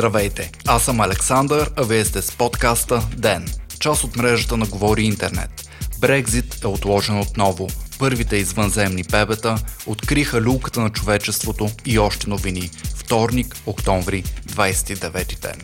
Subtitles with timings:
[0.00, 3.48] Здравейте, аз съм Александър, а вие сте с подкаста ДЕН,
[3.80, 5.68] част от мрежата на Говори Интернет.
[5.98, 7.68] Брекзит е отложен отново.
[7.98, 9.56] Първите извънземни бебета
[9.86, 12.70] откриха люлката на човечеството и още новини.
[12.94, 15.60] Вторник, октомври, 29 ден.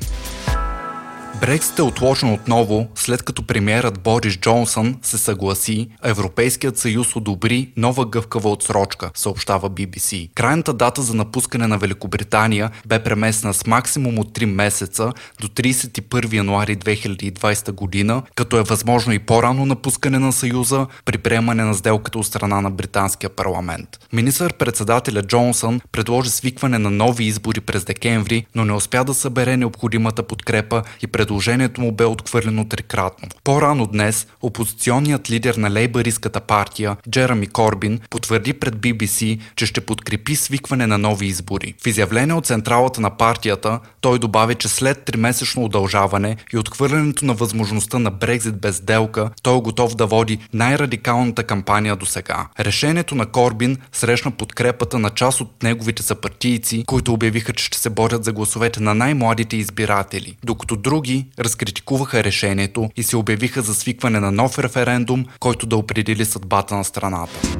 [1.40, 7.72] Брексит е отложен отново, след като премиерът Борис Джонсън се съгласи, а Европейският съюз одобри
[7.77, 10.30] нова гъвкава отсрочка, съобщава BBC.
[10.34, 16.32] Крайната дата за напускане на Великобритания бе преместена с максимум от 3 месеца до 31
[16.32, 22.18] януари 2020 година, като е възможно и по-рано напускане на Съюза при приемане на сделката
[22.18, 23.88] от страна на британския парламент.
[24.12, 30.23] Министър-председателя Джонсън предложи свикване на нови избори през декември, но не успя да събере необходимата
[30.23, 33.29] подкрепа и пред предложението му бе отхвърлено трикратно.
[33.45, 40.37] По-рано днес опозиционният лидер на лейбаристската партия, Джерами Корбин, потвърди пред BBC, че ще подкрепи
[40.37, 41.74] свикване на нови избори.
[41.85, 47.35] В изявление от централата на партията той добави, че след тримесечно удължаване и отхвърлянето на
[47.35, 52.46] възможността на Брекзит без делка, той е готов да води най-радикалната кампания до сега.
[52.61, 57.90] Решението на Корбин срещна подкрепата на част от неговите съпартийци, които обявиха, че ще се
[57.90, 61.05] борят за гласовете на най-младите избиратели, докато други
[61.38, 66.84] разкритикуваха решението и се обявиха за свикване на нов референдум, който да определи съдбата на
[66.84, 67.59] страната.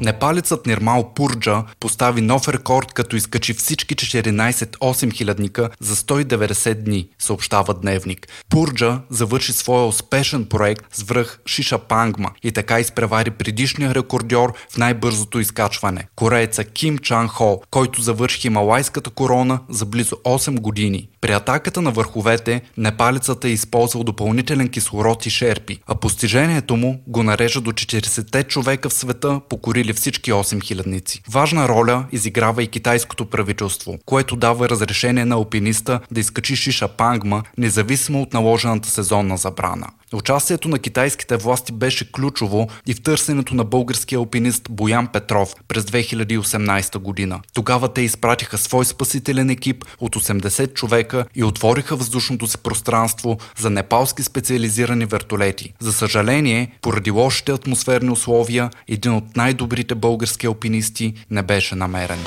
[0.00, 7.08] Непалецът Нирмал Пурджа постави нов рекорд, като изкачи всички 14 8 хилядника за 190 дни,
[7.18, 8.28] съобщава Дневник.
[8.48, 14.78] Пурджа завърши своя успешен проект с връх Шиша Пангма и така изпревари предишния рекордьор в
[14.78, 21.08] най-бързото изкачване– корееца Ким Чан Хо, който завърши Хималайската корона за близо 8 години.
[21.20, 27.22] При атаката на върховете непалецът е използвал допълнителен кислород и шерпи, а постижението му го
[27.22, 31.22] нарежа до 40-те човека в света, покорили всички 8 хилядници.
[31.28, 37.42] Важна роля изиграва и китайското правителство, което дава разрешение на алпиниста да изкачи Шиша Пангма,
[37.58, 39.86] независимо от наложената сезонна забрана.
[40.14, 45.84] Участието на китайските власти беше ключово и в търсенето на българския алпинист Боян Петров през
[45.84, 47.40] 2018 година.
[47.54, 53.70] Тогава те изпратиха свой спасителен екип от 80 човека и отвориха въздушното си пространство за
[53.70, 55.72] непалски специализирани вертолети.
[55.80, 62.24] За съжаление, поради лошите атмосферни условия, един от най-добрите български алпинисти не беше намерен.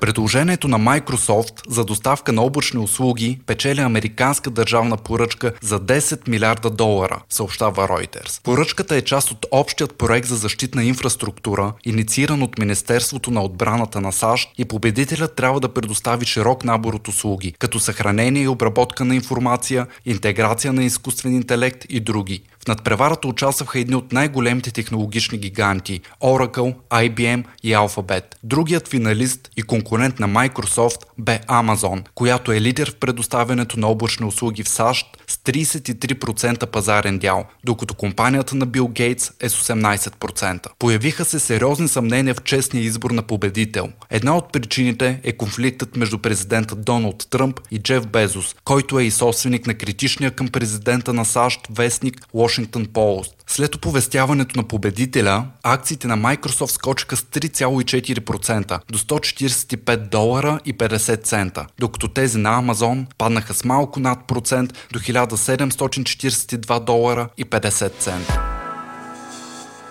[0.00, 6.70] Предложението на Microsoft за доставка на облачни услуги печели американска държавна поръчка за 10 милиарда
[6.70, 8.42] долара, съобщава Reuters.
[8.42, 14.12] Поръчката е част от общият проект за защитна инфраструктура, иницииран от Министерството на отбраната на
[14.12, 19.14] САЩ и победителят трябва да предостави широк набор от услуги, като съхранение и обработка на
[19.14, 22.42] информация, интеграция на изкуствен интелект и други.
[22.64, 28.24] В надпреварата участваха едни от най-големите технологични гиганти– Oracle, IBM и Alphabet.
[28.42, 34.26] Другият финалист и конкурент на Microsoft бе Amazon, която е лидер в предоставянето на облачни
[34.26, 40.66] услуги в САЩ с 33% пазарен дял, докато компанията на Бил Гейтс е с 18%.
[40.78, 43.88] Появиха се сериозни съмнения в честния избор на победител.
[44.10, 49.10] Една от причините е конфликтът между президента Доналд Тръмп и Джеф Безос, който е и
[49.10, 53.39] собственик на критичния към президента на САЩ вестник Washington Post.
[53.52, 61.22] След оповестяването на победителя, акциите на Microsoft скочиха с 3,4% до 145 долара и 50
[61.24, 67.98] цента, докато тези на Amazon паднаха с малко над процент до 1742 долара и 50
[67.98, 68.49] цента.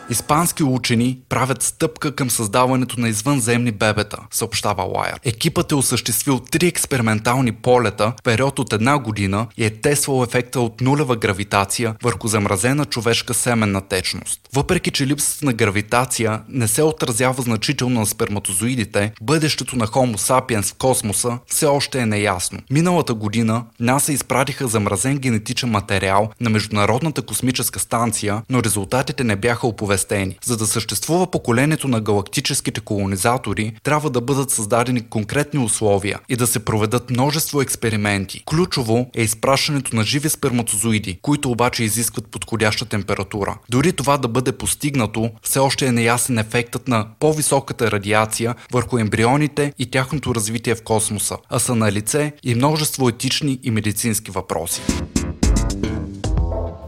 [0.09, 5.17] Испански учени правят стъпка към създаването на извънземни бебета, съобщава Wire.
[5.23, 10.59] Екипът е осъществил три експериментални полета в период от една година и е тествал ефекта
[10.61, 14.39] от нулева гравитация върху замразена човешка семенна течност.
[14.53, 20.73] Въпреки, че липсата на гравитация не се отразява значително на сперматозоидите, бъдещето на Homo sapiens
[20.73, 22.59] в космоса все още е неясно.
[22.69, 29.67] Миналата година НАСА изпратиха замразен генетичен материал на Международната космическа станция, но резултатите не бяха
[29.67, 30.37] оповестени оповестени.
[30.45, 36.47] За да съществува поколението на галактическите колонизатори, трябва да бъдат създадени конкретни условия и да
[36.47, 38.43] се проведат множество експерименти.
[38.45, 43.57] Ключово е изпращането на живи сперматозоиди, които обаче изискват подходяща температура.
[43.69, 49.73] Дори това да бъде постигнато, все още е неясен ефектът на по-високата радиация върху ембрионите
[49.79, 54.81] и тяхното развитие в космоса, а са на лице и множество етични и медицински въпроси.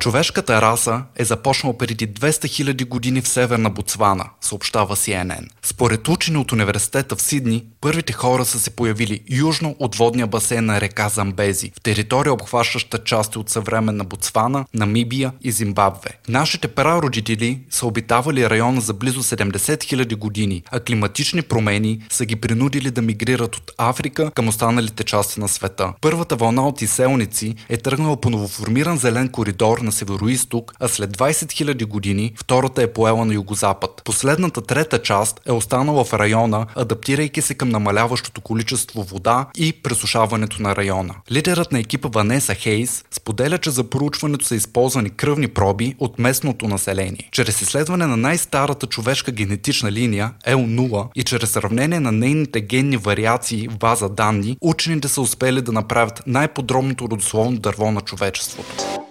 [0.02, 5.48] Човешката раса е започнала преди 200 000 години в северна Ботсвана, съобщава CNN.
[5.64, 10.66] Според учени от университета в Сидни, първите хора са се появили южно от водния басейн
[10.66, 16.10] на река Замбези, в територия обхващаща части от съвременна Ботсвана, Намибия и Зимбабве.
[16.28, 22.36] Нашите прародители са обитавали района за близо 70 000 години, а климатични промени са ги
[22.36, 25.94] принудили да мигрират от Африка към останалите части на света.
[26.02, 31.32] Първата вълна от изселници е тръгнала по новоформиран зелен коридор на североисток, а след 20
[31.32, 34.02] 000 години втората е поела на югозапад.
[34.06, 40.62] Последната трета част е останала в района, адаптирайки се към намаляващото количество вода и пресушаването
[40.62, 41.16] на района.
[41.32, 46.68] Лидерът на екипа Ванеса Хейс споделя, че за проучването са използвани кръвни проби от местното
[46.68, 47.30] население.
[47.32, 53.68] Чрез изследване на най-старата човешка генетична линия L0 и чрез сравнение на нейните генни вариации
[53.68, 59.11] в база данни, учените са успели да направят най-подробното родословно дърво на човечеството.